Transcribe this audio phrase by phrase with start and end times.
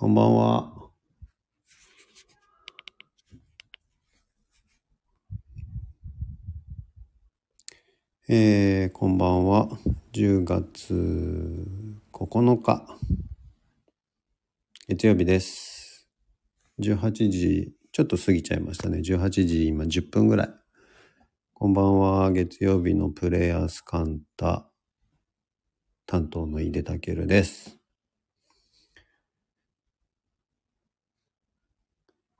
[0.00, 0.72] こんばんは。
[8.26, 9.68] えー、こんばんは。
[10.14, 10.94] 10月
[12.14, 12.86] 9日。
[14.88, 16.08] 月曜日です。
[16.80, 19.00] 18時、ちょっと過ぎちゃいましたね。
[19.00, 20.48] 18時今10分ぐらい。
[21.52, 22.32] こんばんは。
[22.32, 24.66] 月曜日のプレイヤースカンタ
[26.06, 27.79] 担当の井出武です。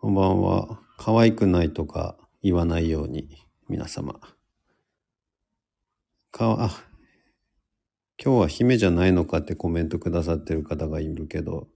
[0.02, 0.80] こんばんは。
[0.96, 3.28] 可愛くないとか言わないように、
[3.68, 4.18] 皆様。
[6.30, 6.70] かわ、あ、
[8.16, 11.68] 今日は姫じゃないのかってコメントくださってる方がいるけど、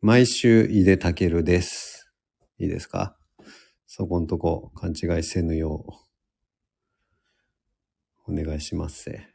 [0.00, 2.12] 毎週井出武です。
[2.60, 3.16] いいですか？
[3.88, 5.84] そこんとこ勘違いせぬよ
[8.28, 9.26] う、お願いしますせ。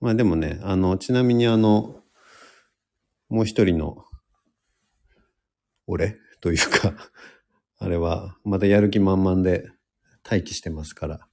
[0.00, 2.02] まあでもね、あの、ちなみにあの、
[3.28, 4.04] もう一人の、
[5.86, 6.16] 俺？
[6.40, 6.94] というか、
[7.78, 9.70] あれは、またやる気満々で
[10.28, 11.28] 待機してますから、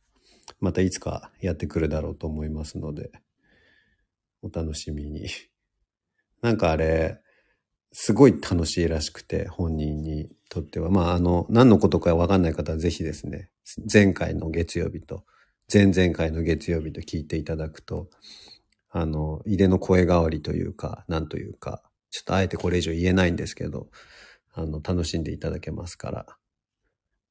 [0.59, 3.11] またいつかやってくるだろうと思いますので、
[4.41, 5.27] お楽しみに。
[6.41, 7.19] なんかあれ、
[7.91, 10.89] すごい楽しいらしくて、本人にとっては。
[10.89, 13.49] まあ、あの、何のことかわかんない方はぜひですね、
[13.91, 15.25] 前回の月曜日と、
[15.71, 18.09] 前々回の月曜日と聞いていただくと、
[18.89, 23.89] あの、入れの声変わりというか、なんというか、ちょっとあえてこれ以上言えないんですけど、
[24.55, 26.25] あの、楽しんでいただけますから、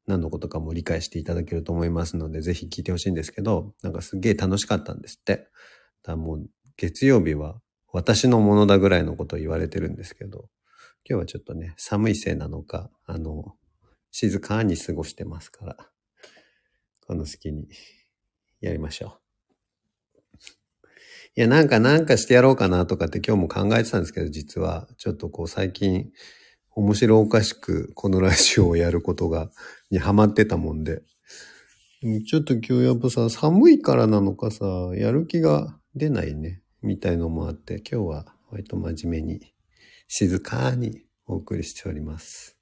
[0.07, 5.33] 何のことかも理解していただけると思いますので、ぜひ聞いてほしいんですけど、なんかすげえ楽しかったんですって。
[5.33, 5.49] だか
[6.13, 7.61] らもう、月曜日は
[7.93, 10.51] 私のものだぐらいのことを言われてるんですけど、
[11.09, 13.55] 今日はちょっとね、寒いせいなのか、あの、
[14.11, 15.77] 静かに過ごしてますから、
[17.07, 17.69] この隙に
[18.61, 19.25] やりましょう。
[21.37, 26.13] いや、なんかなんかしてやろうかなとかって今日も考えてたんですけど、実は、ちょっとこう最近、
[26.77, 29.51] 面白おかしくこのラジオをやることが、
[29.91, 31.03] にハマってたもんで。
[32.27, 34.65] ちょっと今日やっぱさ、寒いからなのかさ、
[34.95, 39.55] やる気が出ないね、みたいのもあって、今日は割と真面目に、
[40.09, 42.59] 静かにお送りしております。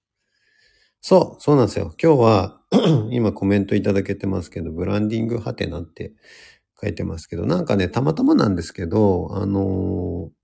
[1.00, 1.94] そう、そうなんですよ。
[2.00, 2.60] 今日は、
[3.10, 6.12] 今コメントいただけてますけど、ブランディングハテナって
[6.80, 10.42] 書いてますけど、なんかね、たまたまなんですけど、あのー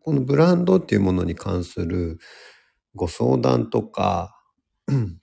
[0.00, 2.18] このブランドっていうものに関する
[2.96, 4.36] ご相談とか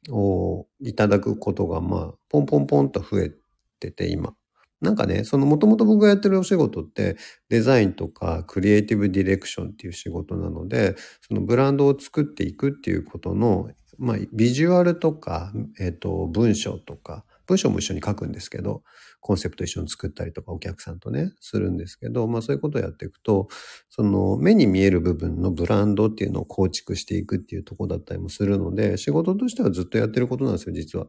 [0.09, 3.31] をいただくことが、まあ、ポンポンポンと増え
[3.79, 4.33] てて、今。
[4.81, 7.15] なんかね、そのもともと僕がやってるお仕事って
[7.47, 18.83] デザインとかクリエイティブディレクションっていう仕事なので、そのブランドを作っていくっていうことの、まあ、ビジュアルとか、えっ、と、文章とか、文章も一緒に書くんですけど、
[19.19, 23.47] コンセプト一緒に作ったりとかお客さんとね、するんですけど、まあそういうことをやっていくと、
[23.89, 31.07] その目に見える部分のブランドっていうのを構築していくっていうとこだったりもするので、仕事としてはずっとやってることなんですよ、実は。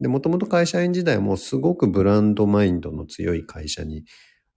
[0.00, 4.04] で、もともと会社員時代もすごくブランドマインドの強い会社に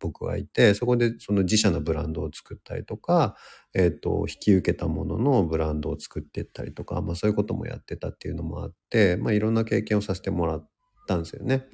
[0.03, 3.35] 僕はいて、そこでその自社のブランドを作ったりとか、
[3.73, 10.69] えっ、と、引き受けたもののブランドを作っていったりとか、まあそういうこともやってたっていうのもあって、まあいろんな経験をさせてもらっ
[11.05, 11.67] たんですよね。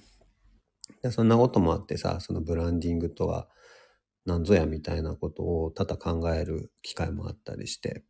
[1.02, 3.48] でそんなこともあってさ、そのブランディングとは
[4.26, 8.04] 何ぞやみたいなことを多々考える機会もあったりして。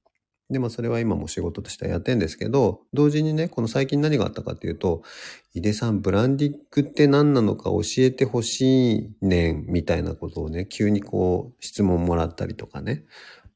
[0.52, 5.03] でもそれは今も仕事としてはやってんですけど、同時にね、この最近何があったかっていうと、
[5.53, 13.06] 井出さん、ブランディングって何なのか教えてほしいねん、みたいなことをね、急にこう質問もらったりとかね。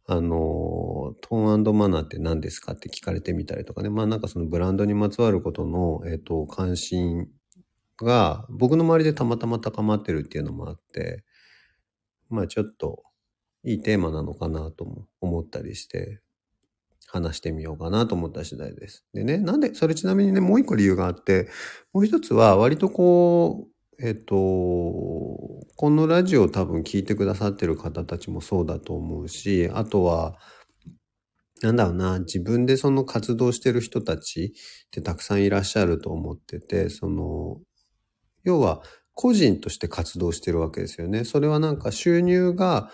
[0.06, 3.90] あの、トーンマナーって何ですかって聞かれてみたりとかね。
[3.90, 7.28] まあなんかそのブランドにまつわることの、えっ、と、関心
[7.98, 11.24] が僕の周りでたまたま高まってるっていうのもあって、
[12.30, 13.04] まあちょっと
[13.64, 14.86] いいテーマなのかなと
[15.22, 16.22] 思ったりして、
[17.08, 19.06] 話してみようかなと思った次第です。
[19.14, 21.48] でね、なんで、それちなみにね、もう一個理由があって、
[21.94, 23.68] もう一つは割とこ
[24.00, 30.38] う、えっと、このラジオ多分聞いてくださってる方たちもそうだと思うし、あとは、
[31.62, 34.54] なんだろうな、自分でその活動してる人たち
[34.88, 37.60] ってたくさんいらっしゃると思ってて、その、
[38.44, 38.82] 要は
[39.14, 41.24] 個人として活動してるわけですよね。
[41.24, 42.92] それはなんか収入が、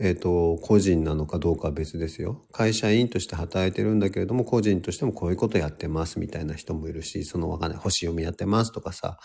[0.00, 2.46] えっ、と、個人なのかどうかは別ですよ。
[2.52, 9.18] 会社員として働いてるんだけれども、個人としてもこういうことやってますみたいな人もいるし、そのわかんない、星読みやってますとかさ、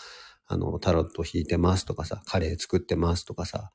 [0.46, 3.72] あの、タロット弾いてますとかさ、カレー作ってますとかさ、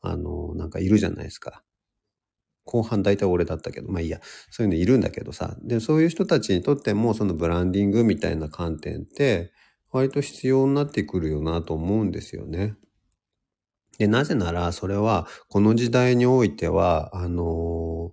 [0.00, 1.62] あの、なんかいるじゃないですか。
[2.64, 4.20] 後半大体俺だったけど、まあいいや、
[4.50, 9.52] そういうのいるんだけどさ、で、そういう人たちにとっても、そのブランディングみたいな観点って、
[9.94, 12.76] 割と必要になってくるよなと思うんですよね。
[13.98, 18.12] で、なぜなら、それは、この時代においては、あの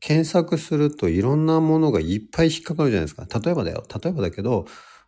[0.00, 3.26] 検索するといろんなものがいっぱい引っかかるじゃないですか。
[3.40, 3.84] 例えばだよ。
[4.02, 4.66] 例えばだけど、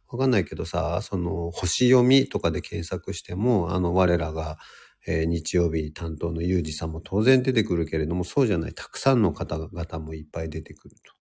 [0.09, 4.59] わかんないけどさ、その、星読みとかで検索しても、あの、我らが、
[5.07, 11.16] えー日曜日担当のユージさんも当然出てくるけれども、そうじゃない、たくさんの方々もいっぱい出てくると。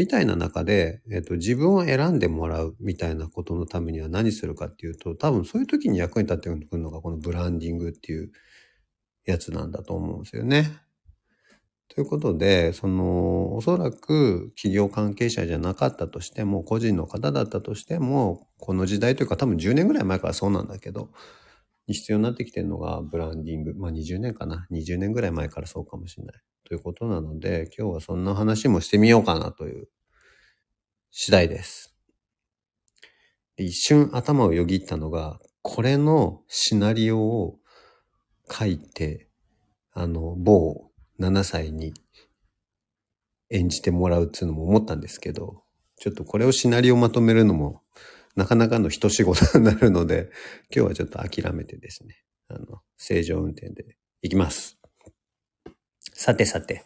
[0.00, 8.32] みたいな中で、えっ、と、自分を選んでもらうみたいなことのためには何するかっていうと、多分そういう時に役に立ってくるのがこのブランディングっていう
[9.26, 10.72] やつなんだと思うんですよね。
[11.88, 21.10] ということで、その、おそらく企業関係者じゃなかったとしても、個人の方だったとしても、この時代というか多分10年ぐらい前からそうなんだけど、
[21.86, 23.74] に必要になってきてるのがブランディング。
[23.74, 24.66] まあ20年かな。
[24.70, 26.40] 20年ぐらい前からそうかもしれない。
[26.70, 29.88] ということなので、今日はそんな話もしてみようかなという
[31.10, 31.96] 次第です。
[33.56, 37.58] 一瞬頭をよぎったのが、これのシナリオを
[38.48, 39.28] 書いて、
[39.94, 41.92] あの、某7歳に
[43.50, 45.64] 演じてもらうっていうのも思ったんですけど、
[45.96, 47.82] ちょっとこれをシナリオまとめるのも
[48.36, 50.30] なかなかの一仕事になるので、
[50.72, 54.79] 今日はちょっと諦めてですね、あの、正常運転で行きます。
[56.22, 56.84] さてさて、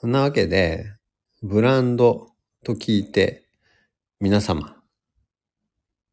[0.00, 0.92] そんなわけで、
[1.42, 2.28] ブランド
[2.62, 3.48] と聞いて、
[4.20, 4.76] 皆様、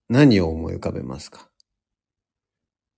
[0.10, 1.52] 何を思い浮かべますか？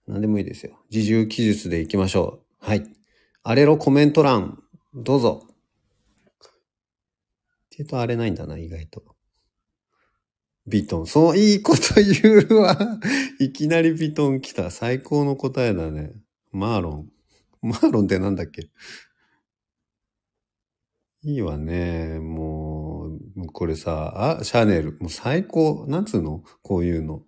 [0.07, 0.79] 何でもいいですよ。
[0.89, 2.65] 自重記述で行きましょう。
[2.65, 2.89] はい。
[3.44, 4.63] あれろコメント欄、
[4.94, 5.45] どうぞ。
[5.45, 5.53] って
[7.79, 9.03] 言うとあれないんだな、意外と。
[10.67, 11.06] ビトン。
[11.06, 12.77] そう、いいこと言うわ。
[13.41, 14.71] いきなりビトン来た。
[14.71, 16.13] 最高の答えだね。
[16.53, 17.11] マーロン。
[17.61, 18.69] マーロンってなんだっけ？
[21.24, 22.18] いいわね。
[22.19, 24.98] もう、これさ、あ、シャネル。
[25.01, 25.86] もう最高。
[25.89, 26.44] なんつうの？
[26.63, 27.24] こういうの。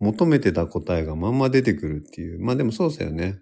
[0.00, 2.40] 求めてた答えがまんま出てくるっていう。
[2.40, 3.38] まあでもそうですよね。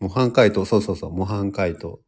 [0.00, 0.64] 模範解答。
[0.66, 1.12] そうそうそう。
[1.12, 2.00] 模範解答。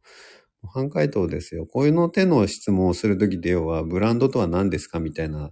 [0.61, 1.65] 模範解答ですよ。
[1.67, 4.99] こういうの手の質問をするときで要は、ブランドとは何ですか？
[4.99, 5.51] みたいな、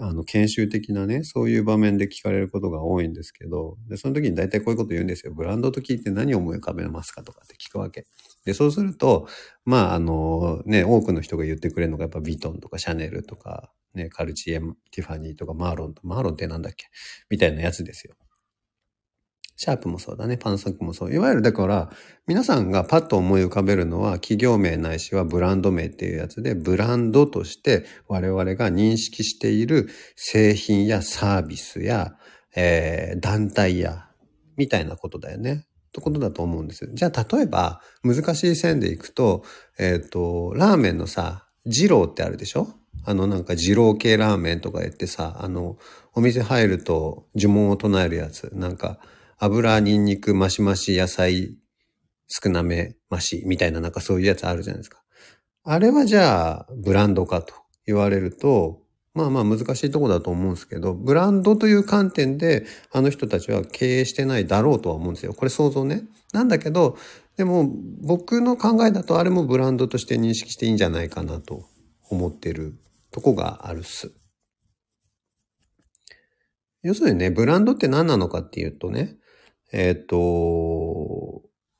[0.00, 5.32] あの、研修的なね、そういう場面で聞かれることが多いんですけど、で、その時に大体こういうこと言うんですよ。
[5.34, 8.06] ブランドと聞いて何を思い浮かべますかとかって聞くわけ。
[8.44, 9.28] で、そうすると、
[9.64, 14.60] まあ、あの、ね、多くの人が言ってくれるのがやっぱビトンとかシャネルとか、ね、カルチエ、
[14.90, 16.86] ティファニーとかマーロンと、マーロンってなんだっけ？
[17.30, 18.14] みたいなやつですよ。
[19.60, 20.36] シャープもそうだね。
[20.36, 21.12] パンサックもそう。
[21.12, 21.90] いわゆるだから、
[22.28, 32.14] 皆さんがパッと思い浮かべるのは企業名ないしはブランド名っていうやつで、ブランドとして我々が認識している製品やサービスや、
[32.54, 34.06] えー団体や、
[34.56, 35.64] みたいなことだよね。
[35.88, 36.88] ってことだと思うんです。
[36.94, 39.42] じゃあ、例えば、難しい線でいくと、
[39.76, 42.68] えっ、と、ラーメンのさ、二郎ってあるでしょ？
[43.04, 45.78] あのなんか二郎系ラーメンとか言ってさ、あの、
[46.14, 48.50] お店入ると呪文を唱えるやつ。
[48.54, 49.00] なんか、
[49.38, 51.54] 油、ニンニク、マシマシ、野菜、
[52.26, 55.02] 少なめ、マシ、みたいななんかそういうやつあるじゃないですか。
[55.62, 57.54] あれはじゃあ、ブランドかと
[57.86, 58.82] 言われると、
[59.14, 65.34] まあまあ難しいとこだと思うんですけど、ブランドという観点で、あの人たちは経営してないだろうとは思うんですよ。
[65.34, 66.02] これ想像ね。
[66.32, 66.96] なんだけど、
[67.36, 67.70] でも
[68.02, 71.64] 僕の考えだとあれもブランドとして認識していいんじゃないかなと
[72.10, 72.76] 思ってる
[73.12, 74.12] とこがあるっす。
[76.82, 79.16] 要するにね、ブランドって何なのかっていうとね、
[79.72, 80.16] えっ、と、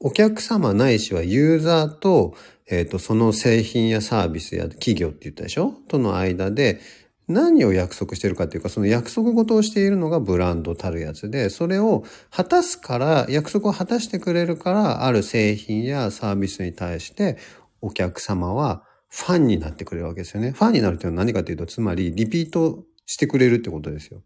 [0.00, 2.34] お客様ないしはユーザーと、
[2.66, 5.74] えっ、と、その製品やサービスや企業って言ったでしょ？
[5.88, 6.80] との間で
[7.26, 17.36] 何を約束してるかっていうか、その約束事をしているのがブランドたるやつで、それを果たすから、約束を果たしてくれるから、ある製品やサービスに対して
[17.80, 20.52] お客様はファンになってくれるわけですよね。
[20.52, 24.22] ファンになるっていうのは何かというと、つまりリピートしてくれるってことですよ。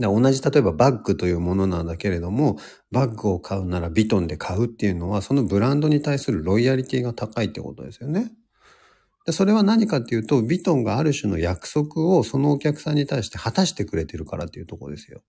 [0.00, 2.58] だ同じ例えばバッグというものなんだけれども、
[2.90, 8.32] バッグを買うならビトンで買うっていうのは、そのブランドに対するロイヤリティが高いってことですよね。
[9.26, 15.22] でそれは何かっていうと、ビトンがある種の約束をそのお客さんに対して果たしてくれてるからっていうところですよ。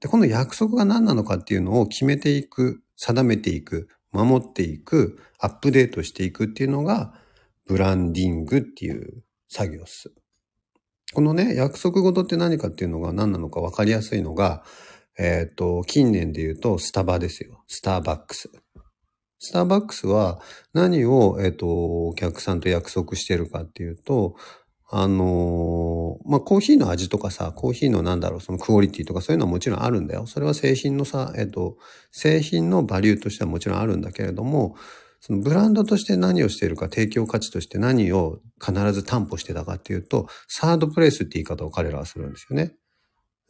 [0.00, 7.14] で、この約束が何なのかっていうのを決めていく、定めていく、守っていく、アップデートしていくっていうのが、
[7.66, 10.12] ブランディングっていう作業です。
[11.14, 14.64] このね、約束事って何かっていうのが何なのか分かりやすいのが、
[15.18, 17.62] えっ、と、近年で言うと、スタバですよ。
[17.68, 18.50] スターバックス。
[19.38, 20.40] スターバックスは
[20.72, 24.34] 何を、えっ、と、お客さんと約束してるかっていうと、
[24.88, 30.26] あのーまあ、コーヒーの味とかさ、コーヒーのなんだろう、そのクオリティとかそういうのはもちろんあるんだよ。
[30.26, 31.76] それは製品のさ、えっ、と、
[32.12, 34.76] 製品のバリューとしてはもちろんあるんだけれども、
[35.20, 42.74] そのブランドとして何をしているか、提供価値として何を必ず担保してたかっていうと、サードプレイスって言い方を彼らはするんですよね。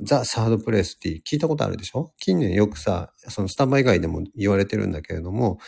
[0.00, 2.12] ザ・サードプレイスって聞いたことあるでしょ？
[2.18, 5.58] 近年よくさ、そのスタンバイ以外でも言われてるんだけれども、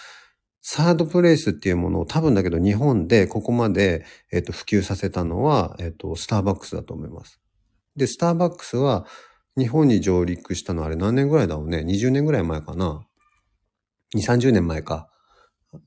[0.60, 7.40] サードプレイスっていうものを多分だけど日本でここまで、えっ、と、普及させたのは、えっ、と、スターバックスだと思います。
[7.96, 9.06] で、スターバックスは
[9.56, 13.06] 日本に上陸したのあれ何年ぐらいだろうね ?20 年ぐらい前かな
[14.14, 15.08] ?2、30年前か。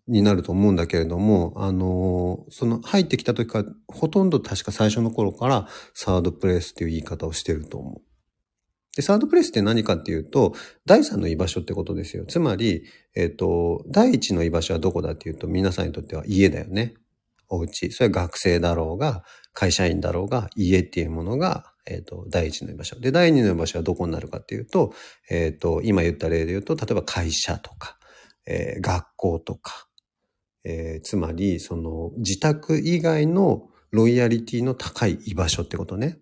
[0.07, 8.01] になると思うんだけれども、あのーその入ってきた時から、ほとんど確か最初の頃からサードプレイスっていう言い方をしてると思う。
[8.95, 10.53] で、サードプレイスって何かっていうと、
[10.85, 12.25] 第三の居場所ってことですよ。
[12.25, 12.83] つまり、
[13.15, 16.95] えっ、と、第一の居場所はどこだっていうと、皆さんにとっては家だよね。
[17.47, 17.91] お家。
[17.91, 19.23] それは学生だろうが、
[19.53, 23.00] 会社員だろうが、家っていうものが、えっ、と、第一の居場所。
[23.00, 24.93] で、第二の居場所はどこになるかっていうと、
[25.29, 27.97] えっ、と、今言った例で言うと、例えば会社とか、
[28.51, 29.88] えー学校とか、
[30.63, 36.20] えーつまり、その、自宅以外のロイヤリティの高い居場所ってことね。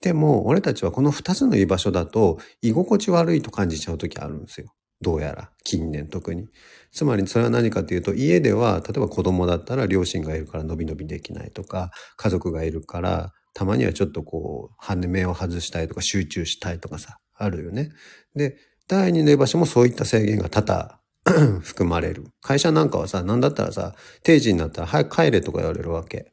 [0.00, 4.72] でも、俺たちはこの二つの居場所だと、居心地悪いと感じちゃう時あるんですよ。
[5.02, 6.48] どうやら、近年特に。
[6.92, 17.90] つまり、それは何かというと、家では、例えば子供だったら両親がいるから伸び伸びできないとか、家族がいるから、たまにはちょっとこう、羽目を外したいとか、集中したいとかさ、あるよね。
[18.34, 18.56] で、
[18.90, 22.26] 第二の居場所もそういった制限が多々 含まれる。
[22.42, 23.94] 会社なんかはさ、なんだったらさ、
[24.24, 26.32] 定時になったら早く帰れとか言われるわけ。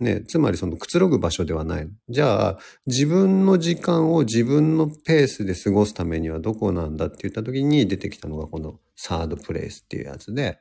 [0.00, 1.88] ね、つまりそのくつろぐ場所ではない。
[2.08, 10.60] じゃあ、自分の時間を自分のペースで過ごすためにはどこなんだって言った時に出てきたのがこのサードプレイスっていうやつで、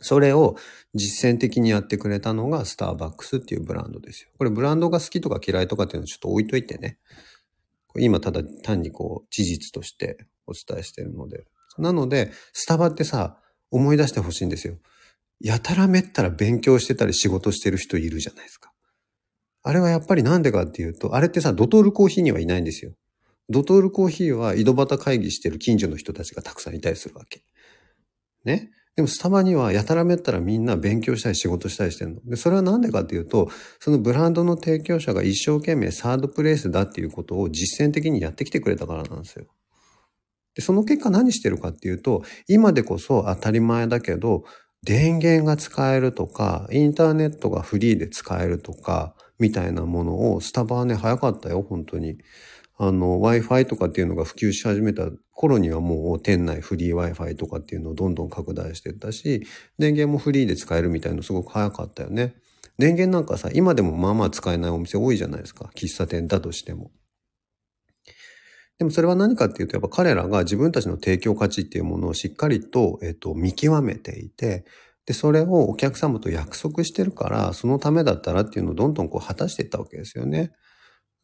[0.00, 0.56] それを
[0.94, 4.30] 実践的にやってくれたのがスターバックスっていうブランドですよ。
[4.36, 6.98] これブランドが好きとか嫌いとかっていうのはちょっと置いといてね。
[8.00, 11.44] 今ただ単にこう事実としてお伝えしてるので。
[11.78, 13.38] なので、スタバってさ、
[13.70, 14.78] 思い出してほしいんですよ。
[15.40, 18.72] やたらめったら勉強してたり仕事してる人いるじゃないですか。
[19.62, 22.92] あれはやっぱりなんでかっていうと、あれってさ、ドトールコーヒーにはいないんですよ。
[23.48, 27.42] ドトールコーヒーは井戸端会議してる近所の人たちがたくさんいたりするわけ。
[28.44, 28.70] ね。
[28.96, 32.20] でもスタバにはやたらめったらみんな勉強したり仕事したりしてるの。
[32.24, 39.44] で、それはなんでかっていうと、そのブランドの提供者が一生懸命サードプレイスだっていうことを実践的にやってきてくれたからなんですよ。
[40.54, 44.44] で、その結果何してるかっていうと、今でこそ当たり前だけど、
[44.82, 52.16] 電源が使えるとか、インターネットがフリーで使えるとか、みたいなものを、スタバはね、早かったよ、本当に。
[52.78, 59.46] あの、Wi-Fi とかっていうのが普及し始めた頃にはもう店内フリー Wi-Fi とかっていうのをどんどん拡大してったし、
[59.78, 62.34] 電源もフリーで使えるみたいのすごく早かったよね。
[62.78, 65.70] 電源なんかさ、今でもまあまあ使えないお店多いじゃないですか。
[65.74, 66.90] 喫茶店だとしても。
[68.78, 74.66] でもそれは何かっていうと、やっぱ彼らが自分たちの提供価値っていうものをしっかりと、えっと、見極めていて、
[75.06, 80.52] で、それをお客様と約束してるから、そのためだったらっていうのをどんどんこう果たしていったわけですよね。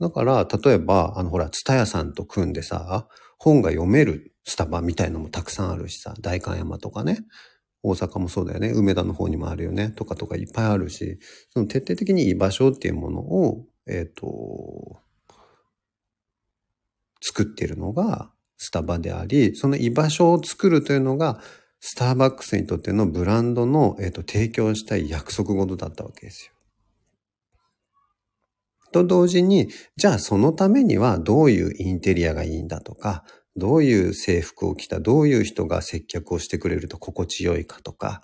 [0.02, 3.06] だから、例えば、あの、ほら、ツタヤさんと組んでさ、
[3.38, 7.20] 本が読めるスタバみたいのもたくさんあるしさ、代官山とかね、
[7.84, 14.98] 大阪もそうだよね、梅田の方にもあるよね、とかとかいっぱいあるし、その徹底的に居場所っていうものを、えっ、と、
[17.20, 21.40] 作ってるのがスタバであり、その居場所を作るというのが、
[21.78, 26.51] スターバックスにとってのブランドの、えっと提供したい約束事だったわけですよ。
[28.92, 33.24] と同時に、じゃあそのためにはどういうインテリアがいいんだとか、
[33.56, 38.22] どういう制服を着た、どういう人が接客をしてくれると心地よいかとか、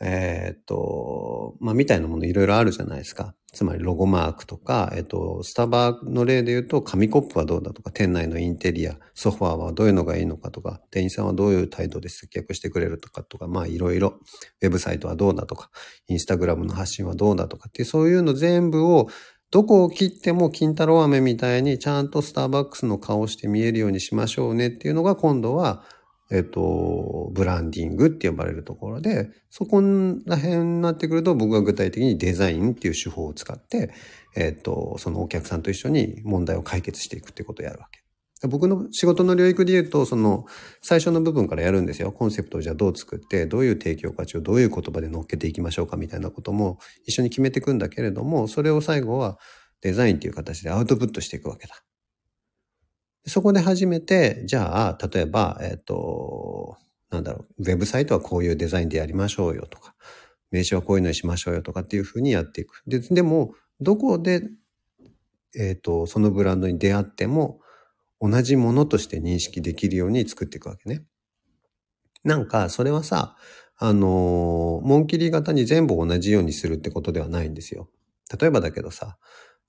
[0.00, 3.34] えーと、まあ、みたいなものいろいろあるじゃないですか。
[3.52, 14.20] つまりロゴマークとか、えっと、スタバの例で言うと、紙コップはどうだとか、店内のインテリア、ソファーはどういうのがいいのかとか、店員さんはどういう態度で接客してくれるとかとか、まあいろいろ、
[14.60, 15.70] ウェブサイトはどうだとか、
[16.08, 19.08] インスタグラムの発信はどうだとかっていう、そういうの全部を、
[19.50, 25.84] どこを切っても金太郎飴みたいにちゃんとスターバックスの顔して見えるようにしましょうねっていうのが今度は、
[26.30, 33.94] えっと、ブランディングって呼ばれるところで、そこら辺になってくると僕は具体的にデザインっていう手法を使って、
[34.36, 37.97] えっと、そのお客さんと一緒に問題を解決していくってことをやるわけ。
[38.46, 40.44] 僕の仕事の領域で言うと、その
[40.80, 42.12] 最初の部分からやるんですよ。
[42.12, 49.38] コンセプトをじゃあどう作って、どういう提供価値をどういう言葉で乗っけていきましょうかみたいなことも一緒に決めていくんだけれども、それを最後は
[49.80, 51.82] デザインっていう形でアウトプットしていくわけだ。
[53.26, 56.76] そこで初めて、じゃあ、例えば、えっ、と、
[57.10, 59.94] なんだろう、ウェブサイトはこういうデザインでやりましょうよとか、
[60.50, 62.82] 名刺はこういうのにしましょうよとかっていうふうにやっていく。
[62.86, 64.48] で、でも、どこで、
[65.56, 67.60] えっ、と、そのブランドに出会っても、
[68.20, 71.04] 同じものとして認識できるように作っていくわけね。
[72.24, 73.36] なんか、それはさ、
[73.76, 77.88] あの、紋切り型に全部同じようにするってことではないんですよ。
[78.40, 79.18] 例えばだけどさ、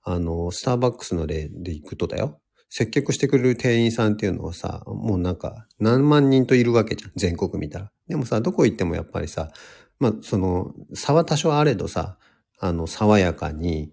[0.02, 2.40] あの、スターバックスの例でいくとだよ。
[2.68, 7.12] 接客してくれる店員さんっていうのはさ、もうなんか何万人といるわけじゃん。
[7.16, 7.92] 全国見たら。
[8.08, 9.50] でもさ、どこ行ってもやっぱりさ、
[9.98, 12.16] まあ、その、差は多少あれどさ、
[12.58, 13.92] あの、爽やかに、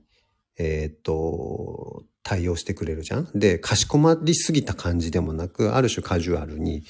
[0.57, 3.29] えー、っと、対応してくれるじゃん？
[3.33, 6.83] で、かしこまりすぎた感じでもなく、ある種カジュアルに、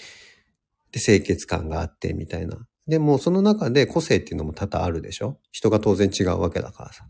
[0.91, 2.57] で、清潔感があって、みたいな。
[2.87, 5.37] でも、その中で個性っていうのも多々あるでしょ？
[5.51, 7.05] 人が当然違うわけだからさ。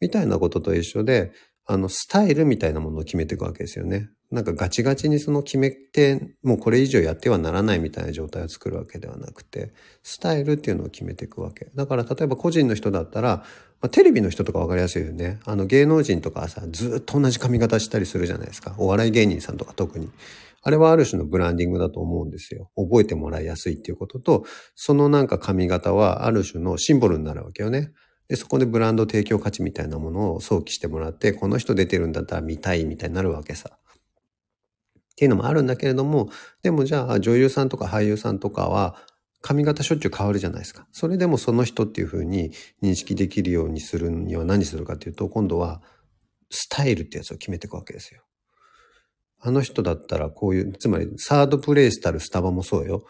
[0.00, 1.32] みたいなことと一緒で、
[1.66, 4.08] あの、スタイルみたいなものを決めていくわけですよね。
[4.30, 11.70] なんかガチガチにその決めて、もうこれ以上やってはならないみたいな状態を作るわけではなくて、スタイルっていうのを決めていくわけ。
[11.74, 13.44] だから例えば個人の人だったら、
[13.80, 15.38] まあ、テレビの人とかわかりやすいよね。
[15.44, 18.74] あの芸能人とかさ、ずっと同じ髪型したりするじゃないですか。
[18.78, 20.10] お笑い芸人さんとか特に。
[20.62, 22.70] あれはある種のブランディングだと思うんですよ。
[22.76, 24.44] 覚えてもらいやすいっていうことと、
[24.74, 27.92] そのなんか髪型はある種のシンボルになるわけよね。
[28.28, 33.70] で、そこでブランド提供価値みたいなものを想起してもらって、この人出てるんだったら見たいみたいになるわけさ。
[33.74, 36.28] っていうのもあるんだけれども、
[36.62, 38.96] でもじゃあ女優さんとか俳優さんとかは
[39.40, 40.86] 髪型しょっちゅう変わるじゃないですか。
[40.92, 42.50] それでもその人っていうふうに
[42.82, 45.82] 認識できるようにするには何するかっていうと、今度は
[46.50, 48.22] スタイルってやつを決めていくわけですよ。
[49.38, 53.04] あの人だったらこういう、つまりサードプレイスたるスタバもそうよ。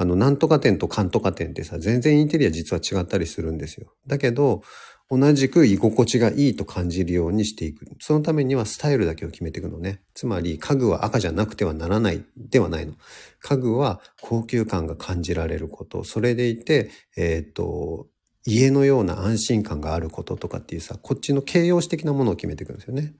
[0.00, 3.92] あの、なんとか店とかんとか店ってさ、全然インテリア実は違ったりするんですよ。
[4.06, 4.62] だけど、
[5.10, 7.84] 同じく居心地がいいと感じるようにしていく。
[7.98, 10.00] そのためにはスタイルだけを決めていくのね。
[10.14, 12.94] つまり家具は赤じゃなくてはならないではないの。
[13.40, 16.02] 家具は高級感が感じられること。
[16.02, 18.06] それでいて、えっ、と、
[18.46, 23.12] 家のような安心感があることとかっていうさ、こっちの形容詞的なものを決めていくんですよね。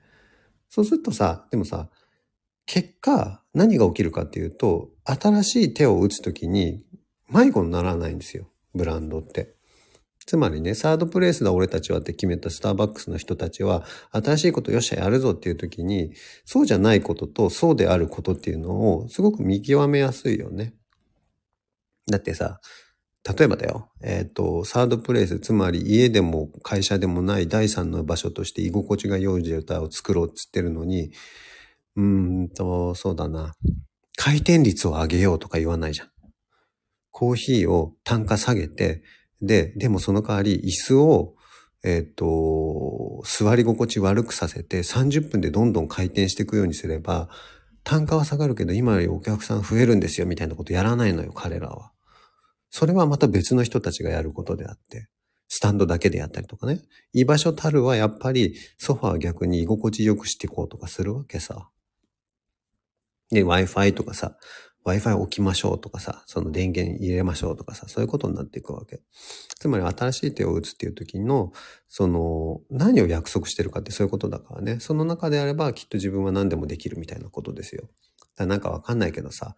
[0.70, 1.90] そうするとさ、でもさ、
[2.64, 6.84] 結果、何が起きるかっていうと、新しい手を打つときに
[7.28, 8.48] 迷子にならないんですよ。
[8.74, 9.54] ブランドって。
[10.26, 16.12] つまりね、サードプレイスだ俺たちはって決めたスターバックスの人たちは、新しいことよっしゃやるぞっていう時に、
[16.44, 20.74] そうじゃないこととそうであることっていうのをすごく見極めやすいよね。
[22.08, 22.60] だってさ、
[23.28, 31.12] 例えばだよ、えっ、ー、と、サードプレイス、つまり家でも会社でもない第三の場所として居心地が良い状態を作ろうっつってるのに、
[32.00, 33.54] うんと、そうだな。
[34.16, 36.08] 回転率を上げようとか言わないじゃん。
[37.10, 39.02] コーヒーを単価下げて、
[39.42, 41.34] で、でもその代わり椅子を、
[41.82, 47.28] えっ、ー、と、座り心地悪くさせて30分でどんどん回転していくようにすれば、
[47.84, 51.92] 単価は下がるけど今よりお客さん増えるんですよみたいなことやらないのよ、彼らは。
[52.70, 55.08] それはまた別の人たちがやることであって。
[55.52, 56.80] スタンドだけでやったりとかね。
[57.12, 61.68] 居場所たるはやっぱりソファー逆に居心地よくしていこうとかするわけさ。
[63.30, 64.36] で、Wi-Fi とかさ、
[64.84, 69.00] Wi-Fi 置きましょうとかさ、その電源入れましょうとかさ、そういうことになっていくわけ。
[69.58, 71.52] つまり新しい手を打つっていう時の、
[71.88, 74.80] その、何を約束してるかってそういうことだからね。
[74.80, 77.88] その中であればきっと自分は何でもできるみたいなことですよ。
[78.36, 79.54] だなんかわかんないけどさ、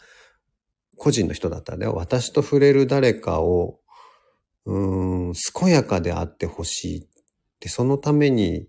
[0.96, 3.78] 個人の人だったらね、私と触れる誰かを
[4.64, 7.06] うーん、健やかであってほしいっ
[7.60, 8.68] て、そのために、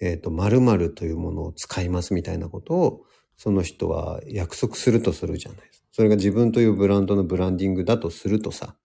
[0.00, 3.04] えっ、ー、と、〇〇というものを使いますみたいなことを、
[3.42, 5.86] その人は約束するとするじゃないですか。
[5.92, 8.76] それが自分というブランドのブランディングだとするとさ、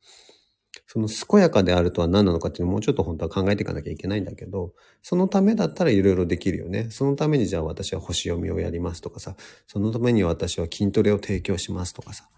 [0.87, 6.87] その健やかであるとは何なのかっていうのをもうちょっと本当は考えていかなきゃいけないんだけど、そのためだったらいろいろできるよね。
[6.89, 9.35] そのためにじゃあ私は星読みをやりますとかさ、
[9.67, 12.29] そのために私は筋トレを提供しますとかさ、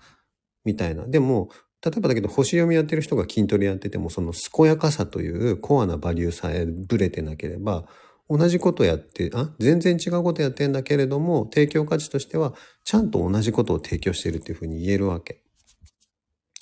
[0.66, 1.06] みたいな。
[1.06, 1.50] でも、
[1.86, 7.86] 例えばだけど、星読みやってる人が筋トレやってても、その健やかさというコアなバリューさえブレてなければ、
[8.30, 15.44] 同じことやって、あ、全然違うことやってんだけれども、提供価値としては、ちゃんと同じことを提供してるっていうふうに言えるわけ。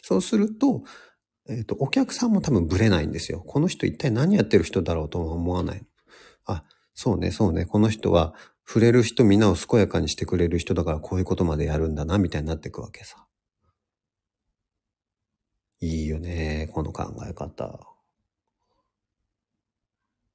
[0.04, 0.84] そうすると、
[1.48, 3.40] えっ、ー、と、お客さんも多分ブレないんですよ。
[3.40, 5.84] この人一体何やってる人だろうとは思わない。
[6.46, 7.66] あ、そうね、そうね。
[7.66, 8.36] この人は
[8.68, 13.26] 触れる人みんなを健やかにしてくれる人だからこういうことまでやるんだな、みたいになっていくわけさ。
[15.82, 17.95] いいよね、この考え方。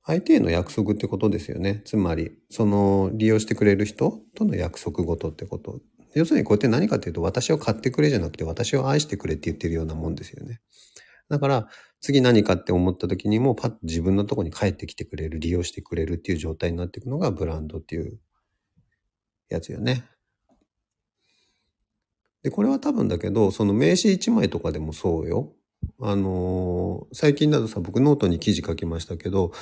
[0.05, 1.83] 相手への約束ってことですよね。
[1.85, 5.81] つまり、その利用してくれる人との約束事ってこと。
[6.15, 10.61] 要するにこうやって何かっていうと、私を買ってくれじゃなくて、私を愛してくれって言ってるようなもんですよね。
[11.29, 11.69] だから、
[12.01, 18.19] 次何かって思った時にも、パッと自分のとこに帰ってきてくれる、利用してくれるっていう状態になっていくのがブランドっていう
[19.49, 20.05] やつよね。
[22.43, 25.53] で、これは多分だけど、その名刺1枚とかでもそうよ。
[26.01, 29.53] あのー、最近だとさ、僕ノートに記事書きましたけど、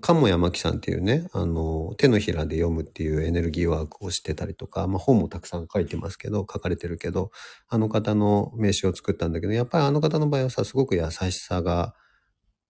[0.00, 7.30] 鴨山木さんっていうね、あの、手のひらで読むっていうエネルギーワークをしてたりとか、まあ本もたくさん書いてますけど、書かれてるけど、
[7.68, 11.94] あの方の名刺を作ったんだけど、やっぱりあの方の場合はさ、すごく優しさが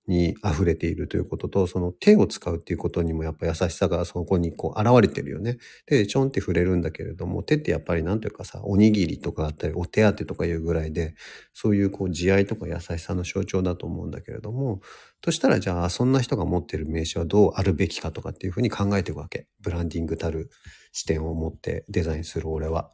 [0.06, 5.56] に溢れているということと、その手を使うっていうことにもやっぱ優しさがそこにこう現れてるよね。
[5.86, 11.14] 手でちょんって触れるんだけれども、手ってやっぱりなんというかさ、おにぎりとかあったり、お手当とかいうぐらいで、
[11.52, 14.80] そういうこう慈愛とか優しさの象徴だと思うんだけれども、
[15.22, 19.46] としたらじゃあそんな人が持ってる名刺はどうあるべきかとかっていうふうに考えていくわけ。
[19.62, 20.50] ブランディングたる
[20.92, 22.90] 視点を持ってデザインする俺は。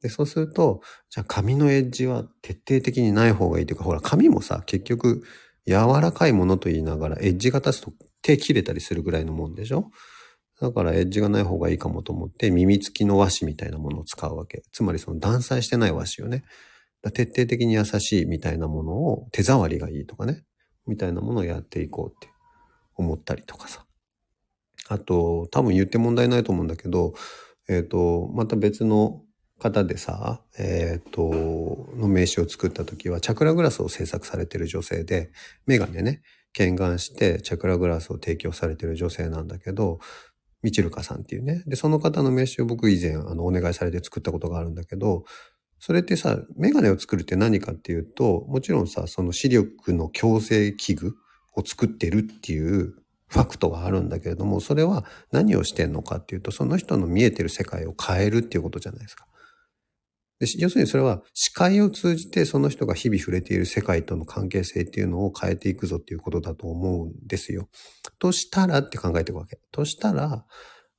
[0.00, 5.22] で、そうすると、じゃあ紙のエッジは徹底的にない方がいいというか、ほら紙もさ、結局
[5.66, 9.90] 柔らかいものと言いながらエッジが立つと手切れたりするぐらいのもんでしょ？
[10.60, 14.62] だからエッジがない方がいいかもと思って耳付きの和紙みたいなものを使うわけ。
[14.72, 16.44] つまりその断裁してない和紙をね。
[17.12, 20.44] 徹底的に優しいみたいなものを手触りがいいとかね。
[20.86, 22.28] みたいなものをやっていこうって
[22.94, 23.84] 思ったりとかさ。
[24.88, 27.14] あと、多分言って問題ないと思うんだけど、
[27.68, 29.22] えっ、ー、と、また別の
[29.64, 35.30] 方でさ、えっ、ー、と、の名刺を作った時は、チャクラグラスを制作されてる女性で、
[35.66, 36.20] メガネね、
[36.52, 40.00] 検眼してチャクラグラスを提供されてる女性なんだけど、
[40.62, 41.62] みちるかさんっていうね。
[41.66, 45.24] で、その方の名刺を僕以前、あの、お願いされて作ったことがあるんだけど、
[45.78, 51.16] それってさ、メガネを作るって何かっていうと、もちろんさ、その視力の矯正器具
[51.56, 52.94] を作ってるっていう
[53.28, 59.26] ファクトがあるんだけれども、それは何をしてんのかっていうと、その人の見えてる世界を変えるっていうことじゃないですか。
[60.40, 67.68] 要するにそれは視界を通じてその人が日々触れている世界との関係性っていうのを変えていくぞっていうことだと思うんですよ。
[68.18, 69.60] としたらって考えていくわけ。
[69.70, 70.44] としたら、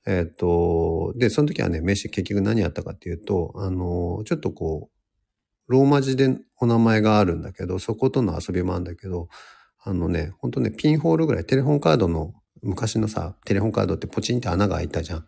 [0.08, 9.28] えっ、ー、と、で、その時はね、名刺結局何やったかっていうと、あの、ちょっとこう、ローマ字でお名前があるんだけど、そことの遊びもあるんだけど、
[9.84, 15.26] あのね、ほんとね、ピンホールぐらい、テレホンカードの、昔のさ、テレホンカードってポチンって穴が開いたじゃん。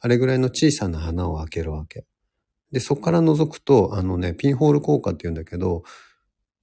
[0.00, 2.06] あれぐらいの小さな穴を開けるわけ。
[2.72, 5.82] で、そこから覗くと、あのね、ピンホール効果って言うんだけど、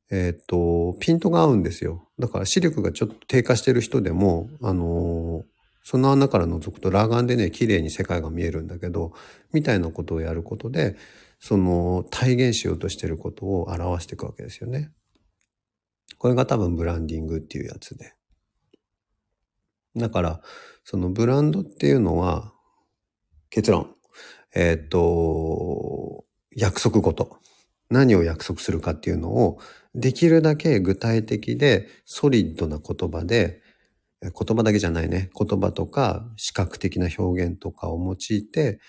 [0.10, 2.08] えっ、と、ピントが合うんですよ。
[2.18, 5.44] だから視力がちょっと低下してる人でも、あのー、
[5.84, 9.14] その穴から覗くと裸眼でね、綺麗に世界が見えるんだけど、
[9.54, 10.96] みたいなことをやることで、
[11.40, 14.92] その体現しようとしてることを表していくわけですよね。
[16.18, 18.14] これが多分ブランディングっていうやつで。
[19.96, 20.42] だから、
[20.84, 22.54] そのブランドっていうのは、
[23.50, 23.97] 結論。
[24.56, 27.38] えっ、と、約束ごと。
[27.90, 29.60] 何を約束するかっていうのを、
[29.96, 33.62] できるだけ具体的でソリッドな言葉で、
[34.22, 35.30] 言葉だけじゃないね。
[35.38, 38.80] 言葉とか視覚的な表現とかを用いて、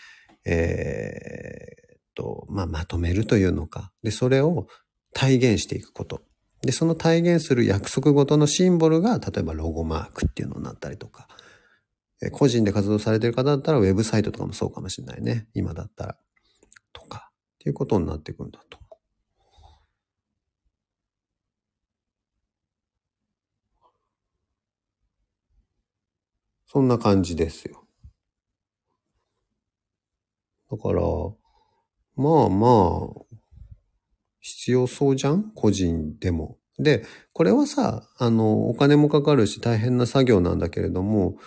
[0.45, 3.93] えー、と、まあ、まとめるというのか。
[4.03, 4.67] で、それを
[5.15, 6.23] 体現していくこと。
[6.63, 11.29] で、その体現する約束ごとのシンボルが、例えばロゴマークっていうのになったりとか、
[12.33, 15.49] 個人で活動されてる方だったらウェブサイトとかもそうかもしれないね。
[15.55, 16.19] 今だったら。
[16.93, 18.79] とか、っていうことになってくるんだと。
[26.67, 27.87] そんな感じですよ。
[30.71, 31.03] だから、
[32.17, 33.37] まあまあ、
[34.41, 35.51] 必要そうじゃん？
[35.55, 36.59] 個人でも。
[36.79, 41.39] で、これはさ、あの、お金もかかるし大変な作業なんだけれども、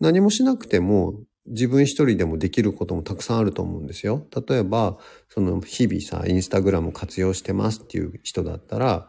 [0.00, 1.14] 何もしなくても
[1.46, 4.26] 自分一人でもできることもたくさんあると思うんですよ。
[4.48, 9.08] 例えば、その日々さ、インスタグラム活用してますっていう人だったら、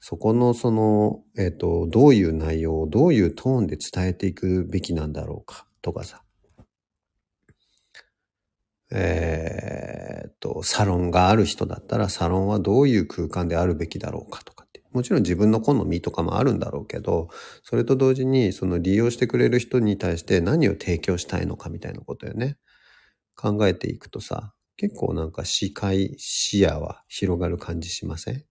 [0.00, 6.22] そこのその、えっ、ー、と、どういう内容をどういうトーンで伝えていくべきなんだろうかとかさ。
[8.92, 14.55] えっ、ー、と、サロンがある人だったら、サロンはどういう空間であるべきだろうかとか。
[14.96, 17.28] もちろん自分の好みとかもあるんだろうけど、
[17.62, 22.56] それと同時にその利用してくれる人に対して何を提供したいのかみたいなことよね。
[23.34, 28.44] 考えていくとさ、結構なんか視界、視野は広がる感じしません？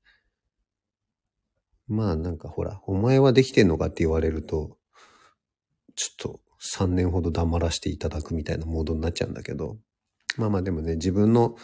[1.87, 4.77] まあなんかほら、お前はできてんのかって言われると、
[5.95, 9.77] ちょっと3年ほど黙らせていただくみたいなモードになっちゃうんだけど、
[10.37, 11.55] まあまあでもね、自分の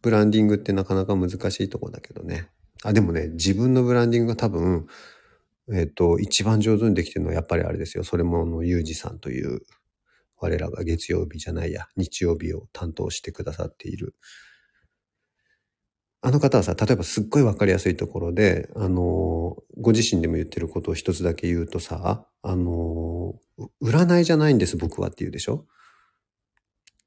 [0.00, 1.34] ブランディングってなかなか難し
[1.64, 2.48] いとこだけどね。
[2.84, 4.86] あ、でもね、自分のブランディングが多分、
[5.72, 8.04] えっ、と、一番上手にできてるのはやっぱりあれですよ。
[8.04, 9.60] それもあの、ゆうじさんという、
[10.40, 14.14] 我らが月曜日じゃないや、日曜日を担当してくださっている。
[16.22, 23.34] あの方はさ、例えばすっごいわかりやすいところで、あの、ご自身でも言ってることを一つだけ言うとさ、あの、
[23.82, 25.66] 占いじゃないんです、僕はって言うでしょ？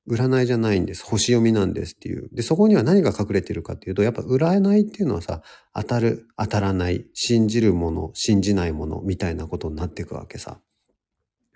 [0.08, 1.04] 占いじゃないんです。
[1.04, 2.30] 星読みなんですっていう。
[2.32, 5.42] で、そこには何が隠れてるかっていうと、やっぱ占いっていうのはさ、
[5.76, 10.62] 当たる、当たらない、信じるもの、信じないもの、みたいなことになっていくわけさ。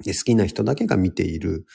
[0.04, 1.66] で、好きな人だけが見ている、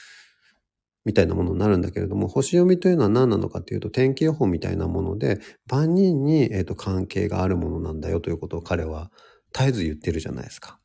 [1.03, 9.09] みたいなものになるんだけれども、星読みというのは何なのかっていうと、天気予報みたいなもので、万人に、えーと関係があるものなんだよということを彼は
[9.53, 10.79] 絶えず言ってるじゃないですか。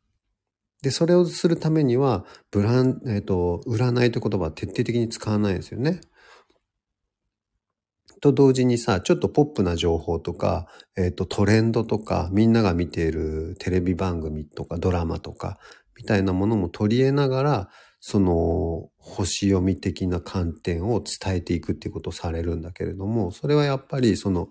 [0.82, 6.00] で、それをするためには、ブラン、えっ、と、占いという言葉は徹底的に使わないですよね。
[8.20, 10.66] と同時にさ、ちょっとポップな情報とか、
[10.96, 15.58] えっ、と、トレンドとか、みんなが見ているテレビ番組とかドラマとか、
[15.96, 24.48] みたいなものも取り入れながら、その、星読み的な観点を伝えていくっていうことをされるんだけれども、それはやっぱりその、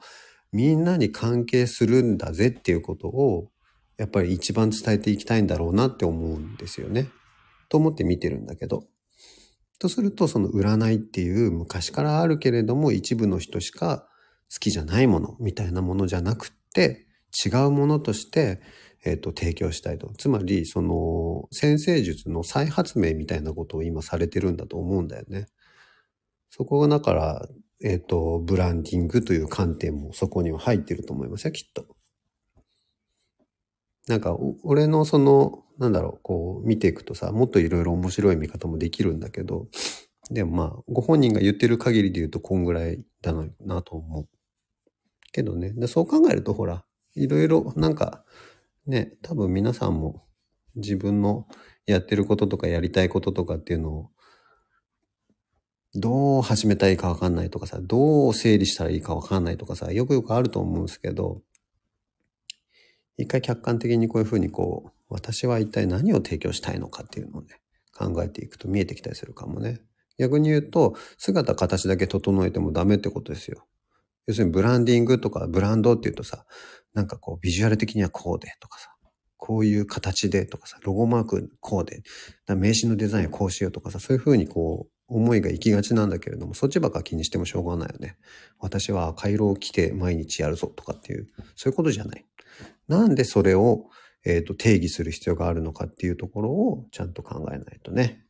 [0.54, 3.52] みんなに関係するんだぜっていうことを、
[4.02, 7.10] やっぱり一番伝えていきたいんだろうなって思うんですよね。
[7.70, 8.88] と思って見てるんだけど。
[9.80, 14.08] とすると、その占いっていう昔からあるけれども一部の人しか
[14.52, 17.08] 好きじゃないものみたいなものじゃなくって、
[17.46, 18.62] 違うものとして
[19.04, 20.12] えっ、ー、と、提供したいと。
[20.18, 25.48] つまり、その、先生術の再発明みたいなことを今されてるんだと思うんだよね。
[26.50, 27.48] そこがだから、
[27.84, 31.86] えっ、ー、と、ブランディングという観点もそこには入ってると思いますよ、きっと。
[34.08, 39.68] なんか、俺のその、なんだろう、こう、見ていくとさ、もっといろいろ面白い見方もできるんだけど、
[40.32, 44.28] でもまあ、ご本人が言ってる限りで言うと、こんぐらいだなと思う。
[45.32, 46.84] けどね、でそう考えると、ほら、
[47.16, 48.24] いろいろ、なんか、
[48.86, 50.26] ね、多分皆さんも
[50.76, 51.48] 自分の
[51.86, 54.10] やってることとかやりたいこととかっていうのを、
[55.94, 61.42] どう始めたいかわかんないとかさ、どう整理したらいいかわかんないとかさ、よくよくあると思うんですけど、
[63.22, 67.62] 一回客観的にこういうふうにこう、私は一体何を提供したいのかっていうのをね、
[67.94, 69.82] 考えていくと見えてきたりするかもね。
[70.18, 73.66] 逆に言うと、姿形だけ整えてもダメってことですよ。
[74.28, 76.46] 要するにブランディングとかブランドっていうとさ、
[76.94, 78.90] なんかこうビジュアル的にはこうでとかさ、
[79.38, 82.04] こういう形でとかさ、ロゴマークこうで、
[82.48, 88.18] 名刺のデザインはこうしようとかさ、そういうふうにこう思いが行きがちなんだけれども、そっちばっか気にしてもしょうがないよね。
[88.60, 92.26] 私は赤色を着て毎日やるぞとかっていう、そういうことじゃない。
[92.88, 93.90] なんでそれを、
[94.26, 98.26] えっ、ー、と定義する必要があるのかっていうところをちゃんと考えないとね。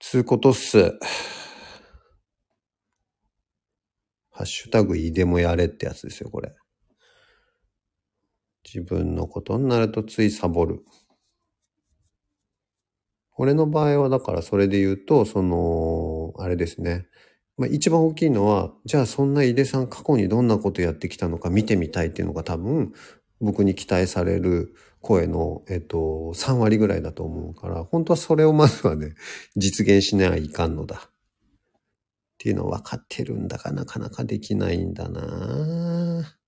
[0.00, 0.98] つうことっす。
[4.30, 6.54] ハッシュタグいでもやれってやつですよ、これ。
[8.64, 10.84] 自分のことになるとついサボる。
[13.36, 17.06] 俺の場合はだからそれで言うと、その、あれですね。
[17.58, 22.92] まあ、一番大きいのは、じゃあそんな井出さん過去にどんなことやってきたのか見てみたいっていうのが多分、
[23.40, 29.14] 僕に期待される声の、えっと、3割ぐらいだと思うから、本当はそれをまずはね、
[29.56, 31.10] 実現しないいかんのだ。
[32.38, 36.38] っていうの分かってるんだがなかなかできないんだな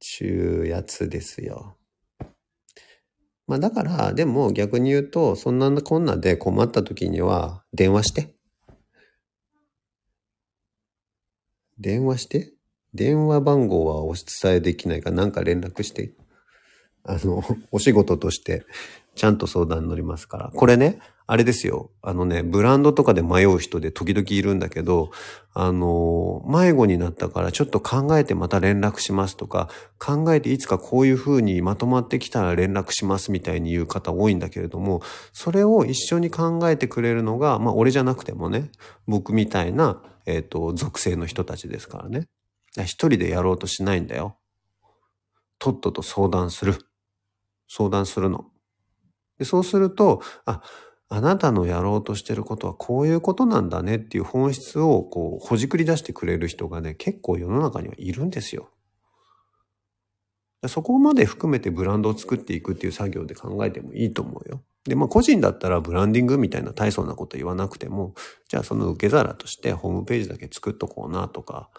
[0.00, 1.76] ちゅうやつですよ。
[3.46, 8.34] まあだから、でも逆に言うと、そんなこんなで困った時には電話して。
[11.78, 12.52] 電話して？
[12.94, 16.14] 電話番号はお伝えできないかなんか連絡して。
[17.06, 18.64] あの、お仕事として
[19.14, 20.50] ちゃんと相談に乗りますから。
[20.54, 21.90] これね、あれですよ。
[22.02, 25.10] あのね、ブランドとかで迷う人で時々いるんだけど、
[25.54, 38.70] あの、迷子になったからちょっと考えてまた連絡しますとか、考えていつかこういう風にまとまってきたら連絡しますみたいに言う方多いんだけれども、それを一緒に考えてくれるのが、まあ俺じゃなくてもね、
[39.08, 42.28] 僕みたいな、えっ、ー、と、属性の人たちですからね。
[42.82, 44.36] 一人でやろうとしないんだよ。
[45.58, 46.74] とっとと相談する。
[47.68, 48.46] 相談するの。
[49.38, 50.62] でそうすると、あ、
[51.08, 58.70] あなたのやろうとしてることはこういうことなんだねっていう本質をこう、ほじくり出してくれる人がね、結構世の中にはいるんですよ。
[60.68, 64.62] そこまで含めてブランドを作っていくっていう作業で考えてもいいと思うよ。
[64.84, 68.14] で、まあ個人だったらブランディングみたいな大層なこと言わなくても、
[68.48, 71.70] じゃあその受け皿としてホームページだけ作っとこうなとか、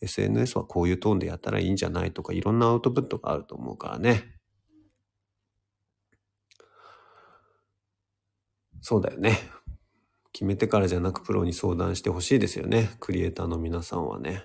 [0.00, 4.24] SNS はこういうトーンでやったらいいんじゃないとか、いろんなアウトプットがあると思うからね。
[8.82, 9.38] そうだよね。
[10.32, 12.90] 決めてからじゃなくプロに相談してほしいですよね。
[13.00, 14.44] クリエイターの皆さんはね。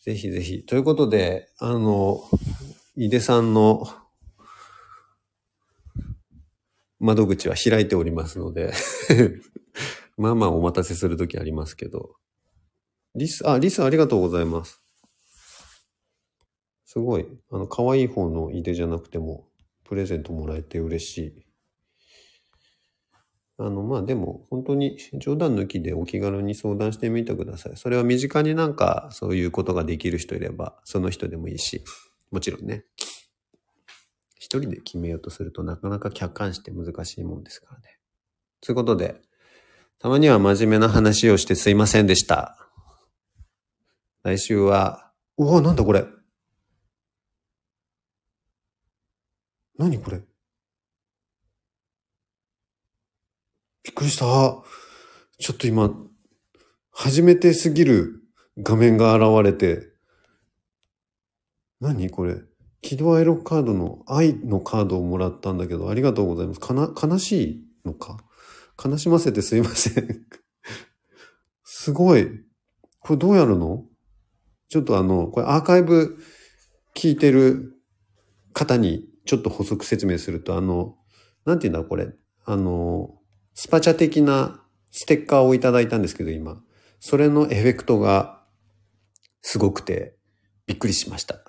[0.00, 0.64] ぜひぜひ。
[0.64, 2.20] ということで、あの、
[2.96, 3.86] 井出さんの
[6.98, 8.72] 窓口は開いておりますので
[10.16, 12.16] まあまあお待たせするときありますけど。
[13.14, 14.82] リス、あ、リスありがとうございます。
[16.84, 17.26] すごい。
[17.50, 19.48] あの、可愛い方の井出じゃなくても、
[19.84, 21.45] プレゼントもらえて嬉しい。
[23.58, 27.76] あの、まあでも、本当に冗談抜きでお気軽に相談してみてください。
[27.76, 31.82] それは身近になんかそういうことができる人いれば、その人でもいいし、
[32.30, 32.84] もちろんね。
[34.38, 37.98] 一人で決めようとするとなかなか客観視って難しいもんですからね。
[38.60, 39.22] ということで、
[39.98, 42.58] たまには真面目な話をしてすいませんでした。
[44.22, 45.06] 来週は
[45.38, 46.04] うわ、なんだこれ。
[49.78, 50.22] 何これ。
[53.86, 54.24] びっくりした。
[55.38, 55.94] ちょっと今、
[56.90, 58.20] 初めてすぎる
[58.58, 59.86] 画面が現れて、
[61.80, 62.42] 何これ？
[62.82, 66.60] 喜怒哀楽カードの愛のカードをもらったんだけど、ありがとうございます。
[66.60, 68.18] かな、悲しいのか？
[68.84, 70.26] 悲しませてすいません。
[71.62, 72.28] すごい。
[72.98, 73.84] これどうやるの？
[74.68, 76.18] ちょっとあの、これアーカイブ
[76.96, 77.72] 聞いてる
[78.52, 80.96] 方にちょっと補足説明すると、あの、
[81.44, 82.08] なんて言うんだこれ？
[82.46, 83.15] あの、
[83.58, 86.62] スパチャ的なステッカーをいただいたんですけど、今。
[87.00, 88.42] それのエフェクトが
[89.40, 90.14] すごくて
[90.66, 91.42] びっくりしました。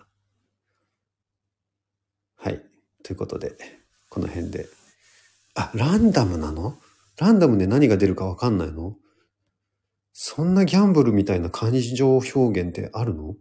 [2.38, 2.64] はい。
[3.04, 3.58] ということで、
[4.10, 4.68] この辺で。
[5.54, 6.78] あ、ランダムなの？
[7.20, 8.96] ランダムで何が出るかわかんないの？
[10.14, 13.36] そんなギャンブルみたいな感情表現ってあるの？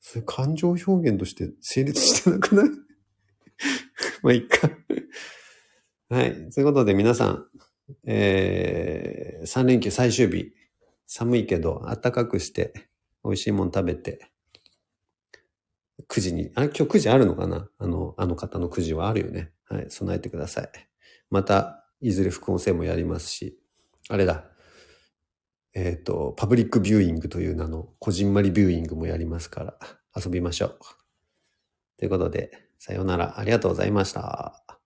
[0.00, 2.68] それ感情表現として成立してなくない？
[4.22, 4.70] まあ、いっか。
[6.12, 6.50] はい。
[6.50, 7.46] ということで皆さん、
[8.06, 10.52] えー、3連休最終日、
[11.06, 12.74] 寒いけど暖かくして、
[13.24, 14.30] 美味しいもん食べて、
[16.10, 17.66] 9時に、あ、今日9時あるのかな？
[17.78, 19.52] あの、あの方の9時はあるよね。
[19.70, 19.86] はい。
[19.88, 20.70] 備えてください。
[21.30, 23.58] また、いずれ副音声もやりますし、
[24.10, 24.44] あれだ。
[25.72, 29.78] えっ、と、パブリックビューイングという名の、こじんまりビューイングもやりますから、
[30.14, 30.78] 遊びましょう。
[31.96, 33.40] ということで、さようなら。
[33.40, 34.81] ありがとうございました。